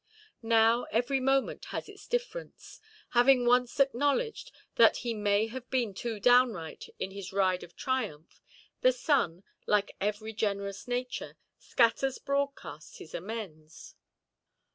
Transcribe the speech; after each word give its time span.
Now 0.41 0.85
every 0.85 1.19
moment 1.19 1.65
has 1.65 1.87
its 1.87 2.07
difference. 2.07 2.81
Having 3.09 3.45
once 3.45 3.79
acknowledged 3.79 4.51
that 4.73 4.97
he 5.05 5.13
may 5.13 5.45
have 5.45 5.69
been 5.69 5.93
too 5.93 6.19
downright 6.19 6.89
in 6.97 7.11
his 7.11 7.31
ride 7.31 7.61
of 7.61 7.75
triumph, 7.75 8.41
the 8.81 8.93
sun, 8.93 9.43
like 9.67 9.95
every 10.01 10.33
generous 10.33 10.87
nature, 10.87 11.37
scatters 11.59 12.17
broadcast 12.17 12.97
his 12.97 13.13
amends. 13.13 13.93